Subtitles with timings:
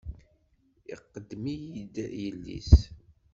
[0.93, 2.73] Iqeddem-iyi-d yelli-s.